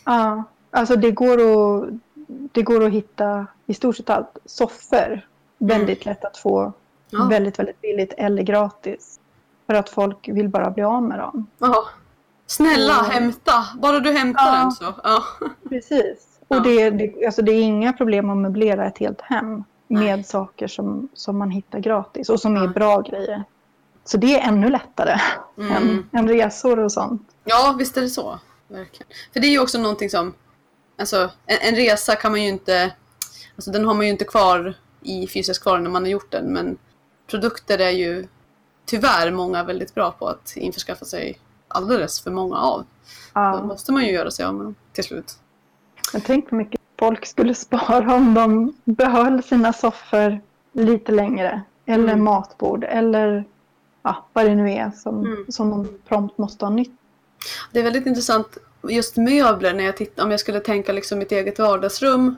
[0.05, 1.89] Ja, alltså det går att,
[2.27, 4.39] det går att hitta i stort sett allt.
[4.45, 5.21] Soffor,
[5.59, 6.73] väldigt lätt att få
[7.11, 7.25] Ja.
[7.31, 9.21] väldigt, väldigt billigt eller gratis.
[9.67, 11.47] För att folk vill bara bli av med dem.
[11.59, 11.85] Ja.
[12.47, 13.03] Snälla, Ja.
[13.13, 13.53] hämta!
[13.83, 14.63] Bara du hämtar Ja.
[14.63, 14.95] den så.
[15.05, 15.23] Ja.
[15.69, 16.27] Precis.
[16.49, 20.25] Och det, det, alltså det är inga problem att möblera ett helt hem med Nej.
[20.25, 23.45] saker som, som man hittar gratis och som är bra grejer.
[24.05, 25.19] Så det är ännu lättare
[25.59, 25.73] Mm.
[25.73, 27.23] än, än resor och sånt.
[27.45, 28.39] ja, visst är det så.
[28.69, 29.07] Verkligen.
[29.33, 30.35] För det är ju också någonting som...
[30.99, 32.95] Alltså, en, en resa kan man ju inte...
[33.57, 36.45] Alltså den har man ju inte kvar i fysisk kvar när man har gjort den.
[36.53, 36.79] Men
[37.27, 38.27] produkter är ju
[38.87, 42.79] tyvärr många väldigt bra på att införskaffa sig alldeles för många av.
[42.81, 42.87] Då
[43.35, 43.63] Ja.
[43.63, 45.39] måste man ju göra sig av med dem till slut.
[46.13, 50.41] Men tänk hur mycket folk skulle spara om de behöll sina soffor
[50.73, 51.63] lite längre.
[51.87, 52.25] Eller Mm.
[52.25, 53.45] matbord eller
[54.03, 55.45] ja, vad det nu är som, Mm.
[55.49, 56.93] som de prompt måste ha nytt.
[57.73, 61.33] Det är väldigt intressant just möbler när jag titt, om jag skulle tänka liksom mitt
[61.33, 62.37] eget vardagsrum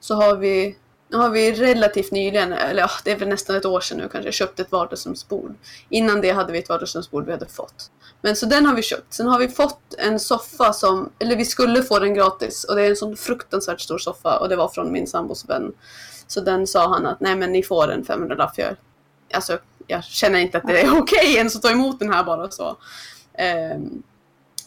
[0.00, 0.76] så har vi,
[1.12, 4.32] har vi relativt nyligen, eller ja, det är väl nästan ett år sedan nu kanske,
[4.32, 5.54] köpt ett vardagsrumsbord.
[5.88, 7.90] Innan det hade vi ett vardagsrumsbord vi hade fått.
[8.22, 9.14] Men så den har vi köpt.
[9.14, 12.82] Sen har vi fått en soffa som, eller vi skulle få den gratis och det
[12.82, 15.72] är en sån fruktansvärt stor soffa och det var från min sambos vän.
[16.26, 18.76] Så den sa han att nej men ni får en 500 lapp för
[19.32, 22.50] alltså jag känner inte att det är okej ens att ta emot den här bara
[22.50, 22.76] så.
[23.74, 24.02] Um,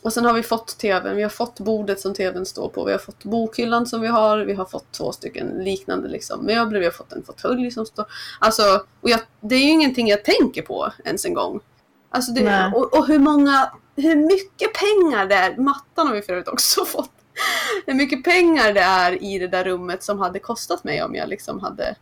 [0.06, 2.92] och sen har vi fått tvn, vi har fått bordet som tvn står på, vi
[2.92, 6.86] har fått bokhyllan som vi har, vi har fått två stycken liknande liksom, möbler, vi
[6.86, 8.06] har fått en fåtölj som står...
[8.40, 11.60] Alltså, och jag, det är ju ingenting jag tänker på ens en gång.
[12.10, 16.34] Alltså det, och, och hur många, hur mycket pengar det är, mattan har vi för
[16.34, 17.12] övrigt också fått.
[17.86, 21.30] Hur mycket pengar det är i det där rummet som hade kostat mig om jag
[21.30, 21.96] liksom hade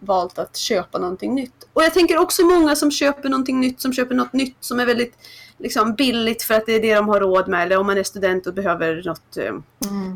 [0.00, 1.68] valt att köpa någonting nytt.
[1.72, 4.86] Och jag tänker också många som köper någonting nytt, som köper något nytt som är
[4.86, 5.14] väldigt
[5.58, 7.62] liksom, billigt för att det är det de har råd med.
[7.62, 9.54] Eller om man är student och behöver något eh,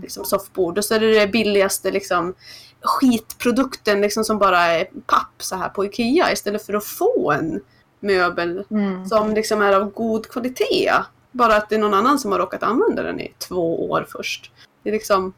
[0.02, 0.78] liksom, soffbord.
[0.78, 2.34] Och så är det det billigaste liksom,
[2.80, 7.60] skitprodukten liksom, som bara är papp så här på Ikea istället för att få en
[8.00, 9.06] möbel Mm.
[9.06, 10.92] som liksom är av god kvalitet.
[11.30, 14.52] Bara att det är någon annan som har råkat använda den i två år först.
[14.82, 15.32] Det är liksom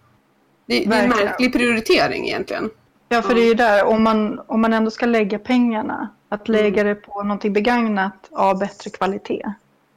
[0.66, 2.70] det, det är en märklig prioritering egentligen.
[3.08, 6.48] Ja, för det är ju där, om man, om man ändå ska lägga pengarna, att
[6.48, 6.62] Mm.
[6.62, 9.52] lägga det på någonting begagnat av bättre kvalitet.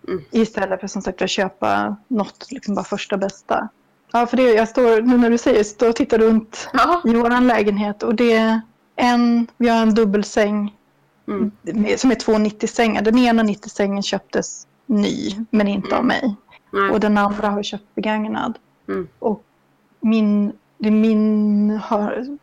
[0.08, 0.24] Mm.
[0.32, 3.68] Istället för som sagt att köpa något, liksom bara första bästa.
[4.12, 7.02] Ja, för det, jag står, nu när du säger, jag står och tittar runt Ja.
[7.06, 8.62] i vår lägenhet och det är
[8.96, 10.74] en, vi har en dubbelsäng
[11.30, 11.52] Mm.
[11.98, 13.02] som är två 90-sängar.
[13.02, 16.36] Den ena 90-sängen köptes ny, men inte av mig.
[16.74, 16.90] Nej.
[16.92, 18.58] Och den andra har vi köpt begagnad.
[18.88, 19.08] Mm.
[19.20, 19.44] Och
[20.00, 21.80] min, det är min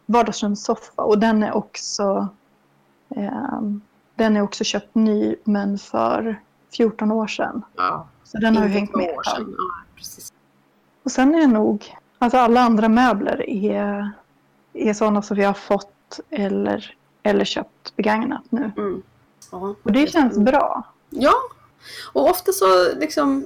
[0.07, 2.29] vardagsrumssoffa och den är också
[3.17, 3.81] ehm,
[4.15, 6.41] den är också köpt ny men för
[6.77, 7.63] 14 år sedan.
[7.77, 8.09] Ja.
[8.25, 9.55] Så den har ju hängt med år ett tag.
[11.03, 14.11] Och sen är det nog, alltså alla andra möbler är,
[14.73, 18.73] är sådana som vi har fått eller, eller köpt begagnat nu.
[18.77, 19.03] Mm.
[19.53, 20.83] Ja, Och det känns bra.
[21.11, 21.35] Ja,
[22.13, 23.45] och ofta så, liksom,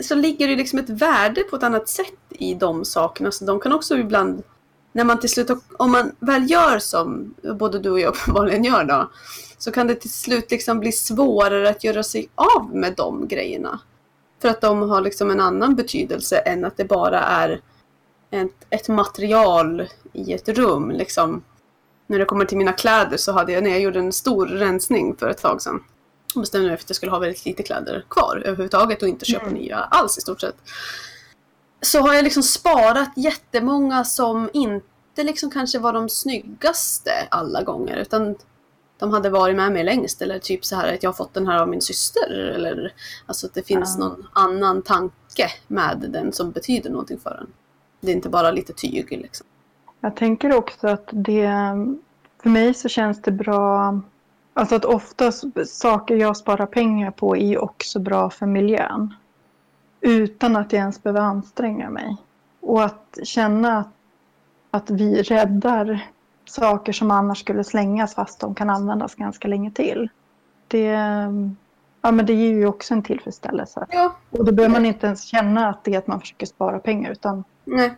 [0.00, 3.30] så ligger det liksom ett värde på ett annat sätt i de sakerna.
[3.30, 4.42] Så de kan också ibland,
[4.94, 8.84] när man till slut, om man väl gör som både du och jag uppenbarligen gör
[8.84, 9.10] då,
[9.58, 13.80] så kan det till slut liksom bli svårare att göra sig av med de grejerna.
[14.42, 17.60] För att de har liksom en annan betydelse än att det bara är
[18.30, 20.90] ett, ett material i ett rum.
[20.90, 21.42] Liksom.
[22.06, 25.16] När det kommer till mina kläder så hade jag, när jag gjorde en stor rensning
[25.16, 25.84] för ett tag sedan,
[26.34, 29.46] bestämde mig för att jag skulle ha väldigt lite kläder kvar överhuvudtaget och inte köpa
[29.46, 29.54] Mm.
[29.58, 30.56] nya alls i stort sett.
[31.84, 37.96] Så har jag liksom sparat jättemånga som inte liksom kanske var de snyggaste alla gånger
[37.96, 38.34] utan
[38.98, 41.46] de hade varit med mig längst eller typ så här att jag har fått den
[41.46, 42.92] här av min syster eller
[43.26, 44.04] alltså att det finns Ja.
[44.06, 47.46] någon annan tanke med den som betyder någonting för en.
[48.00, 49.46] Det är inte bara lite tyg liksom.
[50.00, 51.50] Jag tänker också att det,
[52.42, 54.00] för mig så känns det bra,
[54.54, 59.14] alltså att oftast saker jag sparar pengar på är också bra för miljön.
[60.04, 62.16] Utan att jag ens behöver anstränga mig.
[62.60, 63.88] Och att känna att,
[64.70, 66.08] att vi räddar
[66.44, 70.08] saker som annars skulle slängas fast de kan användas ganska länge till.
[70.68, 70.84] Det,
[72.02, 73.86] ja, men det ger ju också en tillfredsställelse.
[73.90, 76.78] Ja, Och då behöver man inte ens känna att det är att man försöker spara
[76.78, 77.94] pengar utan nej.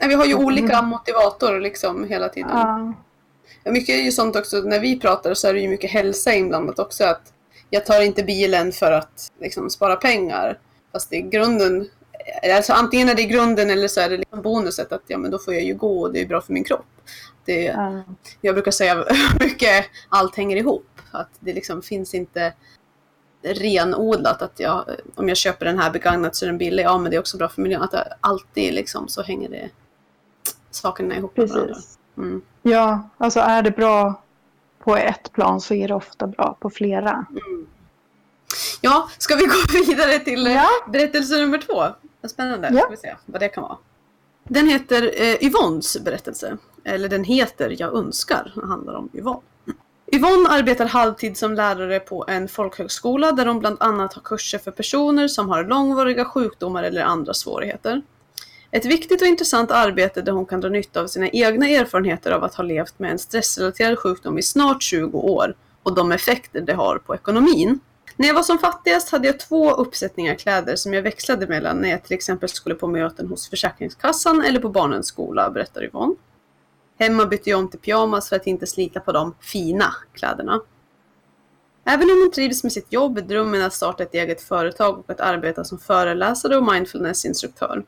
[0.00, 2.50] Nej, Vi har ju olika motivator liksom hela tiden.
[2.52, 2.92] Ja,
[3.70, 6.78] Mycket är ju sånt också, när vi pratar så är det ju mycket hälsa inblandat
[6.78, 7.04] också.
[7.04, 7.32] Att
[7.70, 10.58] jag tar inte bilen för att liksom, spara pengar.
[10.96, 11.88] Fast i grunden,
[12.56, 15.30] alltså antingen är det i grunden eller så är det liksom bonuset att ja, men
[15.30, 16.86] då får jag ju gå och det är bra för min kropp.
[17.44, 18.02] Det, ja.
[18.40, 19.04] jag brukar säga
[19.40, 20.86] mycket allt hänger ihop.
[21.10, 22.52] Att det liksom finns inte
[23.42, 27.10] renodlat att jag, om jag köper den här begagnat så är den billig, ja men
[27.10, 27.82] det är också bra för miljön.
[27.82, 29.70] Att alltid liksom så hänger det
[30.70, 31.74] sakerna ihop med varandra.
[31.74, 31.98] precis.
[32.16, 32.42] Mm.
[32.62, 34.22] Ja, alltså är det bra
[34.78, 37.26] på ett plan så är det ofta bra på flera.
[38.80, 39.54] Ja, ska vi gå
[39.86, 40.68] vidare till eh, Ja.
[40.92, 41.84] berättelse nummer två?
[42.20, 42.80] Vad Spännande, Ja.
[42.80, 43.76] ska vi se vad det kan vara.
[44.48, 46.56] Den heter eh, Yvonnes berättelse.
[46.84, 49.40] Eller den heter Jag önskar, och handlar om Yvonne.
[50.12, 54.70] Yvonne arbetar halvtid som lärare på en folkhögskola där hon bland annat har kurser för
[54.70, 58.02] personer som har långvariga sjukdomar eller andra svårigheter.
[58.70, 62.44] Ett viktigt och intressant arbete där hon kan dra nytta av sina egna erfarenheter av
[62.44, 66.74] att ha levt med en stressrelaterad sjukdom i snart 20 år och de effekter det
[66.74, 67.80] har på ekonomin.
[68.16, 71.90] När jag var som fattigast hade jag två uppsättningar kläder som jag växlade mellan när
[71.90, 76.14] jag till exempel skulle på möten hos Försäkringskassan eller på barnens skola, berättar Yvonne.
[76.98, 80.60] Hemma bytte jag om till pyjamas för att inte slita på de fina kläderna.
[81.84, 85.10] Även om hon trivs med sitt jobb är drömmen att starta ett eget företag och
[85.10, 87.84] att arbeta som föreläsare och mindfulnessinstruktör.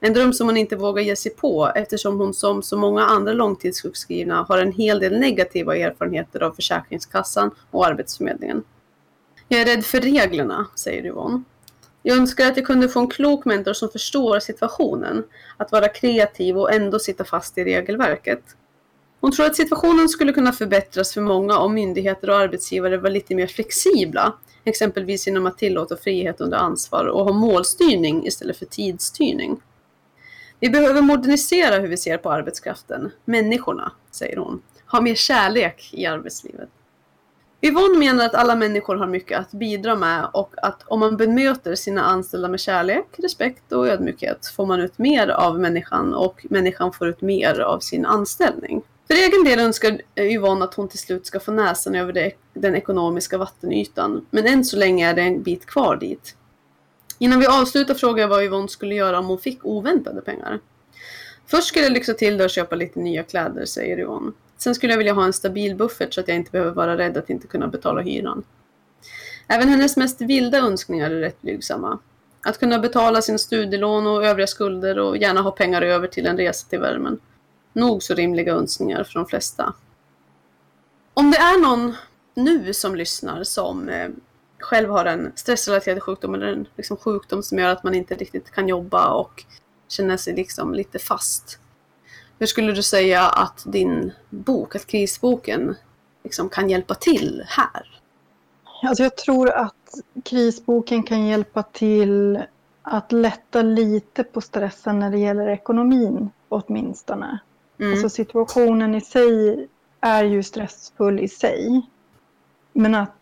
[0.00, 3.32] En dröm som hon inte vågar ge sig på eftersom hon som så många andra
[3.32, 8.64] långtidssjukskrivna har en hel del negativa erfarenheter av Försäkringskassan och Arbetsförmedlingen.
[9.52, 11.42] Jag är rädd för reglerna, säger Yvonne.
[12.02, 15.24] Jag önskar att jag kunde få en klok mentor som förstår situationen,
[15.56, 18.42] att vara kreativ och ändå sitta fast i regelverket.
[19.20, 23.34] Hon tror att situationen skulle kunna förbättras för många om myndigheter och arbetsgivare var lite
[23.34, 24.32] mer flexibla,
[24.64, 29.60] exempelvis genom att tillåta frihet under ansvar och ha målstyrning istället för tidsstyrning.
[30.60, 34.62] Vi behöver modernisera hur vi ser på arbetskraften, människorna, säger hon.
[34.86, 36.68] Ha mer kärlek i arbetslivet.
[37.64, 41.74] Yvonne menar att alla människor har mycket att bidra med och att om man bemöter
[41.74, 46.92] sina anställda med kärlek, respekt och ödmjukhet får man ut mer av människan och människan
[46.92, 48.82] får ut mer av sin anställning.
[49.06, 52.76] För egen del önskar Yvonne att hon till slut ska få näsan över det, den
[52.76, 56.36] ekonomiska vattenytan, men än så länge är det en bit kvar dit.
[57.18, 60.58] Innan vi avslutar frågar jag vad Yvonne skulle göra om hon fick oväntade pengar.
[61.46, 64.32] Först skulle jag lyxa till det och köpa lite nya kläder, säger Yvonne.
[64.62, 67.16] Sen skulle jag vilja ha en stabil buffert så att jag inte behöver vara rädd
[67.16, 68.44] att inte kunna betala hyran.
[69.48, 71.98] Även hennes mest vilda önskningar är rätt blygsamma.
[72.42, 76.36] Att kunna betala sina studielån och övriga skulder och gärna ha pengar över till en
[76.36, 77.20] resa till värmen.
[77.72, 79.74] Nog så rimliga önskningar för de flesta.
[81.14, 81.94] Om det är någon
[82.34, 84.08] nu som lyssnar som eh,
[84.58, 88.50] själv har en stressrelaterad sjukdom eller en liksom, sjukdom som gör att man inte riktigt
[88.50, 89.44] kan jobba och
[89.88, 91.58] känner sig liksom lite fast.
[92.42, 95.74] Hur skulle du säga att din bok, att krisboken,
[96.24, 98.00] liksom kan hjälpa till här?
[98.82, 102.42] Alltså jag tror att krisboken kan hjälpa till
[102.82, 107.38] att lätta lite på stressen när det gäller ekonomin åtminstone.
[107.78, 107.92] Mm.
[107.92, 109.66] Alltså situationen i sig
[110.00, 111.82] är ju stressfull i sig.
[112.72, 113.12] Men att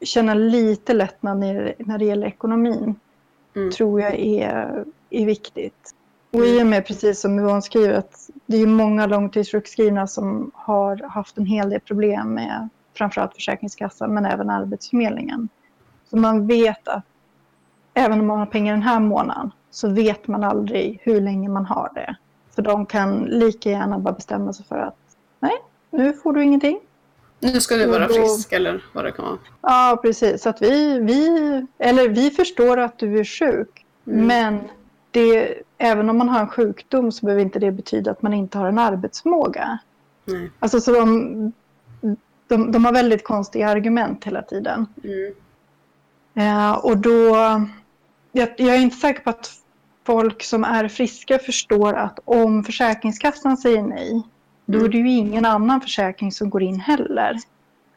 [0.00, 3.00] känna lite lättnad när, det gäller ekonomin
[3.56, 3.70] Mm.
[3.70, 5.94] tror jag är, är viktigt.
[6.30, 11.08] Och i och med, precis som Yvonne skriver, att det är många långtidssjukskrivna som har
[11.08, 15.48] haft en hel del problem med framförallt Försäkringskassan men även Arbetsförmedlingen.
[16.10, 17.04] Så man vet att
[17.94, 21.66] även om man har pengar den här månaden så vet man aldrig hur länge man
[21.66, 22.16] har det.
[22.54, 24.96] För de kan lika gärna bara bestämma sig för att
[25.40, 25.52] nej,
[25.90, 26.80] nu får du ingenting.
[27.40, 29.38] Nu ska du vara då, frisk eller vad det kan vara.
[29.60, 30.42] Ja, precis.
[30.42, 33.86] Så att vi, vi, eller vi förstår att du är sjuk.
[34.06, 34.26] Mm.
[34.26, 34.60] Men
[35.10, 38.58] det, även om man har en sjukdom så behöver inte det betyda att man inte
[38.58, 39.78] har en arbetsförmåga.
[40.28, 40.50] Mm.
[40.58, 41.52] Alltså så de,
[42.48, 44.86] de, de har väldigt konstiga argument hela tiden.
[45.04, 45.34] Mm.
[46.34, 47.36] Eh, och då,
[48.32, 49.50] jag, jag, är inte säker på att
[50.04, 54.22] folk som är friska förstår att om Försäkringskassan säger nej,
[54.66, 57.36] då är det ju ingen annan försäkring som går in heller.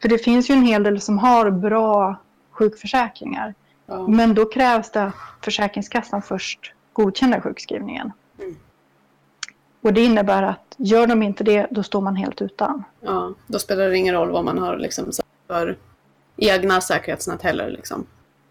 [0.02, 2.16] För det finns ju en hel del som har bra
[2.52, 3.54] sjukförsäkringar.
[3.86, 4.08] Ja.
[4.08, 8.12] Men då krävs det att Försäkringskassan först godkänner sjukskrivningen.
[8.40, 8.56] Mm.
[9.82, 12.84] Och det innebär att gör de inte det, då står man helt utan.
[13.02, 15.12] Ja, då spelar det ingen roll vad man har liksom
[15.48, 15.78] för
[16.38, 17.70] egna säkerhetsnät heller.
[17.70, 18.06] Liksom.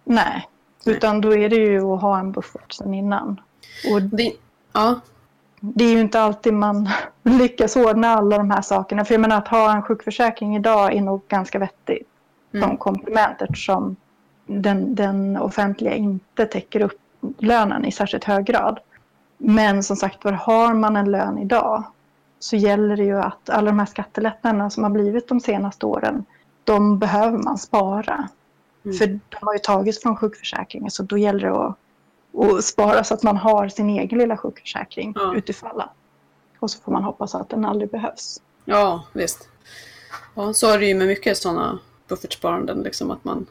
[0.05, 0.48] Nej,
[0.87, 3.40] utan då är det ju att ha en buffert sedan innan.
[3.92, 4.33] Och det,
[4.72, 5.00] ja.
[5.61, 6.88] det är ju inte alltid man
[7.22, 9.05] lyckas ordna alla de här sakerna.
[9.05, 12.09] För jag menar att ha en sjukförsäkring idag är nog ganska vettigt
[12.52, 12.68] mm.
[12.68, 13.96] som komplement eftersom
[14.46, 17.01] den, den offentliga inte täcker upp
[17.38, 18.78] lönen i särskilt hög grad.
[19.38, 21.85] Men som sagt var, har man en lön idag
[22.38, 26.24] så gäller det ju att alla de här skattelättnaderna som har blivit de senaste åren,
[26.64, 28.28] de behöver man spara.
[28.85, 28.96] Mm.
[28.96, 31.76] För de har ju tagits från sjukförsäkringen så då gäller det att,
[32.44, 35.35] att spara så att man har sin egen lilla sjukförsäkring ja.
[35.37, 35.82] utifall.
[36.58, 38.40] Och så får man hoppas att den aldrig behövs.
[38.64, 39.48] Ja, visst.
[40.35, 43.46] Ja, så är det ju med mycket sådana buffertsparanden, liksom att man,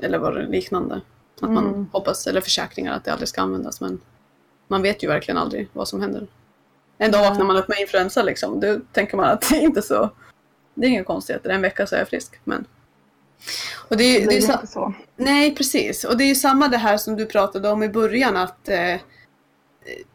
[0.00, 1.00] eller vad det liknande.
[1.40, 1.86] Att man mm.
[1.92, 3.80] hoppas, eller försäkringar, att det aldrig ska användas.
[3.80, 4.00] Men
[4.68, 6.26] man vet ju verkligen aldrig vad som händer.
[6.98, 8.60] En dag vaknar man upp med influensa liksom.
[8.60, 10.10] Då tänker man att det är inte så.
[10.74, 11.50] Det är inga konstigheter.
[11.50, 12.40] En vecka så är jag frisk.
[12.44, 12.66] Men...
[13.88, 14.66] Och det, är, det är så...
[14.66, 14.94] så.
[15.16, 16.04] Nej, precis.
[16.04, 18.36] Och det är ju samma det här som du pratade om i början.
[18.36, 19.00] att eh,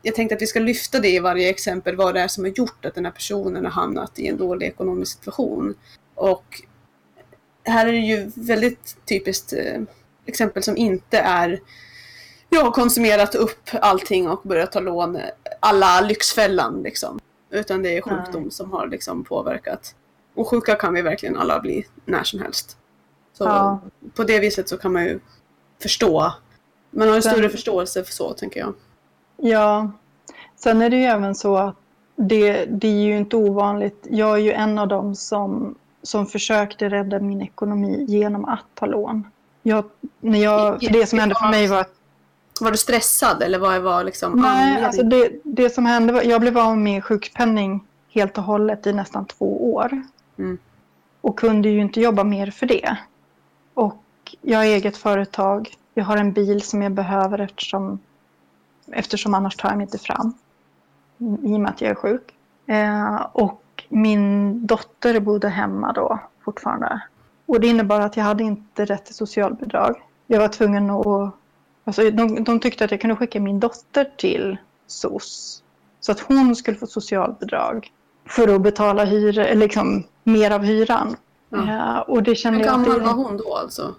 [0.01, 1.95] Jag tänkte att vi ska lyfta det i varje exempel.
[1.95, 4.67] Vad det är som har gjort att den här personen har hamnat i en dålig
[4.67, 5.75] ekonomisk situation.
[6.15, 6.62] Och
[7.63, 9.82] här är det ju väldigt typiskt eh,
[10.30, 11.60] exempel som inte är
[12.50, 15.18] jag har konsumerat upp allting och börjat ta lån,
[15.60, 17.20] alla Lyxfällan liksom.
[17.50, 18.52] Utan det är sjukdom Nej.
[18.52, 19.96] som har liksom påverkat.
[20.36, 22.78] Och sjuka kan vi verkligen alla bli när som helst.
[23.34, 23.80] Så ja.
[24.15, 25.20] på det viset så kan man ju
[25.82, 26.34] förstå.
[26.89, 28.74] Man har en Sen, större förståelse för så, tänker jag.
[29.38, 29.92] Ja.
[30.56, 31.76] Sen är det ju även så att
[32.15, 34.08] det, det är ju inte ovanligt.
[34.10, 38.86] Jag är ju en av dem som, som försökte rädda min ekonomi genom att ta
[38.86, 39.28] lån.
[39.63, 39.86] Jag,
[40.19, 41.95] när jag, för det som hände för mig var att
[42.62, 46.41] var du stressad eller vad var liksom Nej, alltså det, det som hände var jag
[46.41, 50.02] blev av med sjukpenning helt och hållet i nästan två år.
[50.38, 50.58] Mm.
[51.22, 52.98] Och kunde ju inte jobba mer för det.
[53.74, 54.04] Och
[54.41, 55.69] jag har eget företag.
[55.93, 58.00] Jag har en bil som jag behöver eftersom,
[58.91, 60.34] eftersom annars tar jag mig inte fram.
[61.17, 62.34] I och med att jag är sjuk.
[62.65, 67.02] Eh, och min dotter bodde hemma då fortfarande.
[67.49, 70.01] Och det innebar att jag hade inte rätt till socialbidrag.
[70.27, 71.33] Jag var tvungen att...
[71.83, 74.57] Alltså de, de tyckte att jag kunde skicka min dotter till
[74.88, 75.63] SOS.
[75.99, 77.91] Så att hon skulle få socialbidrag
[78.25, 81.15] för att betala hyra, liksom, mer av hyran.
[81.49, 81.65] Ja.
[81.67, 83.95] Ja, och det kände Hur gammal jag var hon då alltså?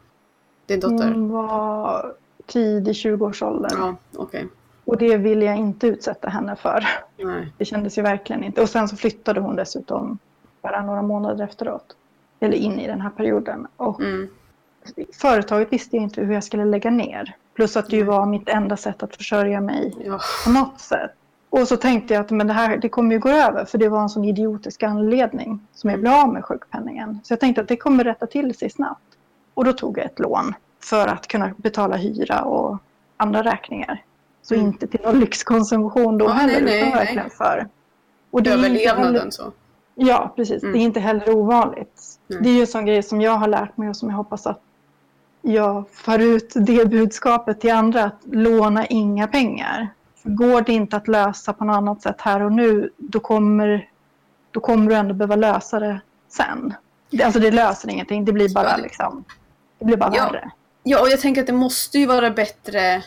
[0.67, 1.13] Din dotter?
[1.13, 2.15] Hon var
[2.47, 3.79] tidig 20-årsåldern.
[3.79, 4.45] Ja, okay.
[4.85, 6.89] Och det ville jag inte utsätta henne för.
[7.17, 7.53] Nej.
[7.59, 8.63] Det kändes ju verkligen inte.
[8.63, 10.19] Och sen så flyttade hon dessutom
[10.63, 11.97] bara några månader efteråt
[12.41, 13.67] eller in i den här perioden.
[13.77, 14.29] Och mm.
[15.13, 17.37] Företaget visste jag inte hur jag skulle lägga ner.
[17.55, 20.21] Plus att det ju var mitt enda sätt att försörja mig ja.
[20.45, 21.11] på något sätt.
[21.51, 23.89] Och så tänkte jag att men det här det kommer ju gå över för det
[23.89, 26.01] var en sån idiotisk anledning som jag mm.
[26.01, 27.21] blev av med sjukpenningen.
[27.25, 29.03] Så jag tänkte att det kommer rätta till sig snabbt.
[29.55, 32.79] Och då tog jag ett lån för att kunna betala hyra och
[33.17, 34.05] andra räkningar.
[34.43, 34.67] Så mm.
[34.67, 37.69] inte till någon lyxkonsumtion då ja, heller, nej, utan verkligen för.
[38.31, 39.53] Och det Överlevnaden så.
[39.95, 40.63] Ja, precis.
[40.63, 40.73] Mm.
[40.73, 42.10] Det är inte heller ovanligt.
[42.31, 42.43] Mm.
[42.43, 44.47] Det är ju en sån grej som jag har lärt mig och som jag hoppas
[44.47, 44.61] att
[45.43, 48.05] jag för ut det budskapet till andra.
[48.05, 49.89] Att låna inga pengar.
[50.23, 53.89] För går det inte att lösa på något annat sätt här och nu, då kommer,
[54.51, 56.75] då kommer du ändå behöva lösa det sen.
[57.25, 59.25] Alltså det löser ingenting, det blir bara, liksom,
[59.79, 60.25] det blir bara ja.
[60.25, 60.51] värre.
[60.83, 63.03] Ja, och jag tänker att det måste ju vara bättre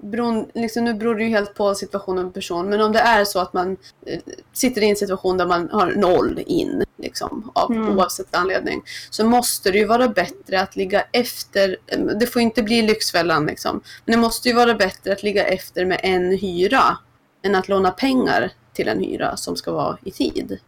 [0.00, 3.24] beron, liksom, nu beror det ju helt på situationen och person, men om det är
[3.24, 3.76] så att man
[4.06, 4.18] eh,
[4.52, 7.98] sitter i en situation där man har noll in, liksom, av, mm.
[7.98, 11.76] oavsett anledning, så måste det ju vara bättre att ligga efter.
[12.20, 15.84] Det får inte bli Lyxfällan, liksom, men det måste ju vara bättre att ligga efter
[15.84, 16.98] med en hyra
[17.42, 20.58] än att låna pengar till en hyra som ska vara i tid.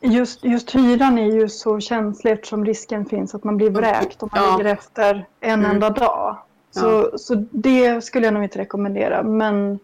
[0.00, 4.28] Just, just hyran är ju så känslig eftersom risken finns att man blir vräkt om
[4.32, 4.56] man Ja.
[4.56, 5.70] ligger efter en Mm.
[5.70, 6.38] enda dag.
[6.80, 9.22] Så, så det skulle jag nog inte rekommendera.
[9.22, 9.78] Men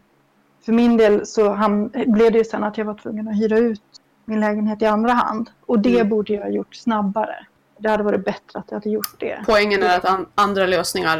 [0.64, 3.58] för min del så ham- blev det ju sen att jag var tvungen att hyra
[3.58, 3.82] ut
[4.24, 5.50] min lägenhet i andra hand.
[5.66, 6.08] Och det Mm.
[6.08, 7.46] borde jag ha gjort snabbare.
[7.78, 9.38] Det hade varit bättre att jag hade gjort det.
[9.46, 11.18] Poängen är att an andra lösningar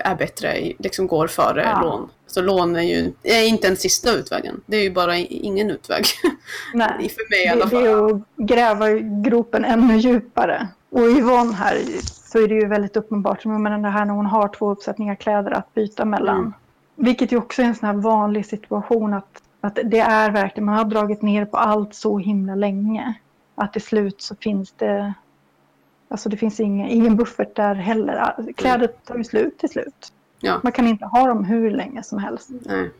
[0.00, 1.82] är bättre, liksom går före Ja.
[1.82, 2.08] lån.
[2.26, 4.60] Så lån är ju är inte den sista utvägen.
[4.66, 6.04] Det är ju bara ingen utväg.
[6.74, 6.88] Nej.
[7.08, 7.82] För mig i alla Det, fall.
[7.84, 8.90] det är att gräva
[9.24, 10.68] gropen ännu djupare.
[10.90, 11.78] Och Yvonne här
[12.32, 15.14] så är det ju väldigt uppenbart som med det här när hon har två uppsättningar
[15.14, 16.38] kläder att byta mellan.
[16.38, 16.52] Mm.
[16.94, 20.74] Vilket ju också är en sån här vanlig situation att, att det är verkligen, man
[20.74, 23.14] har dragit ner på allt så himla länge.
[23.54, 25.14] Att till slut så finns det,
[26.08, 28.34] alltså det finns ingen, ingen buffert där heller.
[28.56, 30.12] Kläder tar ju slut till slut.
[30.40, 30.60] Ja.
[30.62, 32.48] Man kan inte ha dem hur länge som helst.
[32.50, 32.90] Nej.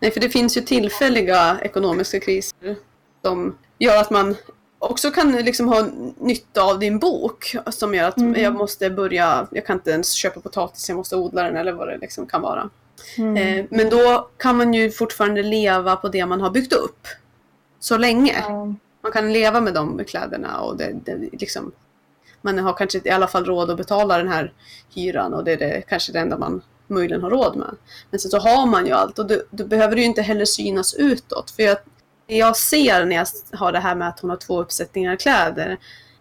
[0.00, 2.76] Nej, för det finns ju tillfälliga ekonomiska kriser
[3.22, 4.36] som gör att man
[4.78, 7.56] också kan liksom ha nytta av din bok.
[7.70, 8.42] Som gör att Mm.
[8.42, 11.88] jag måste börja, jag kan inte ens köpa potatis, jag måste odla den eller vad
[11.88, 12.70] det liksom kan vara.
[13.18, 13.36] Mm.
[13.36, 17.06] Eh, men då kan man ju fortfarande leva på det man har byggt upp.
[17.80, 18.44] Så länge.
[18.48, 18.74] Ja.
[19.02, 21.72] Man kan leva med de kläderna och det, det liksom
[22.40, 24.52] man har kanske i alla fall råd att betala den här
[24.94, 27.76] hyran och det är det, kanske det enda man möjligen har råd med.
[28.10, 30.44] Men sen så har man ju allt och då, då behöver det ju inte heller
[30.44, 31.50] synas utåt.
[31.50, 31.76] För jag,
[32.26, 33.26] jag ser när jag
[33.58, 35.76] har det här med att hon har två uppsättningar kläder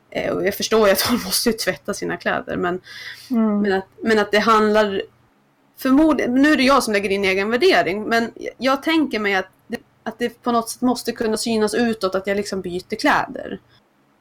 [0.10, 2.82] eh, och jag förstår ju att hon måste ju tvätta sina kläder men,
[3.30, 3.62] Mm.
[3.62, 5.02] men, att, men att det handlar
[5.78, 9.50] förmodligen, nu är det jag som lägger in egen värdering men jag tänker mig att
[9.68, 13.60] det, att det på något sätt måste kunna synas utåt att jag liksom byter kläder.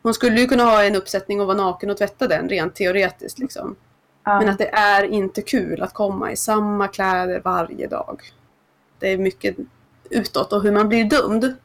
[0.03, 3.39] Hon skulle ju kunna ha en uppsättning och vara naken och tvätta den rent teoretiskt
[3.39, 3.77] liksom.
[4.25, 4.39] Ja.
[4.39, 8.21] Men att det är inte kul att komma i samma kläder varje dag.
[8.99, 9.57] Det är mycket
[10.11, 11.57] utåt och hur man blir dömd.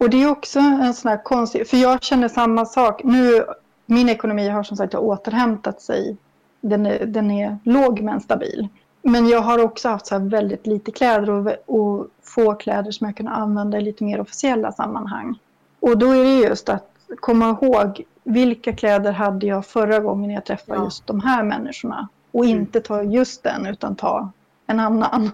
[0.00, 3.00] Och det är också en sån här konstig, för jag känner samma sak.
[3.04, 3.44] Nu,
[3.86, 6.16] min ekonomi har som sagt återhämtat sig.
[6.60, 8.68] Den är, den är låg men stabil.
[9.02, 13.16] Men jag har också haft så väldigt lite kläder och, och få kläder som jag
[13.16, 15.38] kan använda i lite mer officiella sammanhang.
[15.80, 16.86] Och då är det just att
[17.20, 20.84] komma ihåg vilka kläder hade jag förra gången jag träffade Ja.
[20.84, 22.08] just de här människorna.
[22.32, 22.58] Och Mm.
[22.58, 24.30] inte ta just den utan ta
[24.66, 25.30] en annan.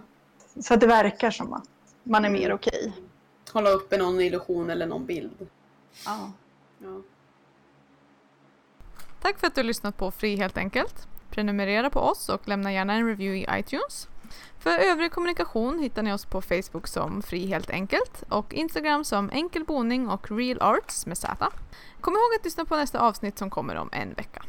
[0.60, 1.64] Så att det verkar som att
[2.02, 2.92] man är mer okej.
[3.52, 5.48] Hålla uppe någon illusion eller någon bild.
[6.04, 6.32] Ja.
[6.78, 7.02] Ja.
[9.20, 11.08] Tack för att du har lyssnat på Fri helt enkelt.
[11.30, 14.08] Prenumerera på oss och lämna gärna en review i iTunes.
[14.58, 19.30] För övrig kommunikation hittar ni oss på Facebook som Fri helt enkelt och Instagram som
[19.30, 21.48] Enkel boning och Real Arts med Z.
[22.00, 24.42] Kom ihåg att lyssna på nästa avsnitt som kommer om en vecka.